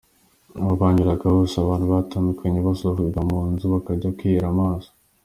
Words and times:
Aho 0.59 0.71
banyuraga 0.81 1.25
hose 1.35 1.55
abantu 1.59 1.85
batandukanye 1.93 2.59
basohokaga 2.67 3.19
mu 3.29 3.37
nzu, 3.51 3.65
bakajya 3.73 4.13
kwihera 4.17 4.47
amaso. 4.55 4.89